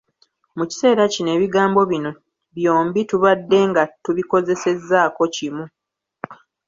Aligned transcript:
Mu 0.57 0.63
kiseera 0.69 1.03
kino 1.13 1.29
ebigambo 1.37 1.81
bino 1.91 2.11
byombi 2.57 3.01
tubadde 3.09 3.59
nga 3.69 3.83
tubikozesezaako 4.03 5.23
kimu. 5.35 5.65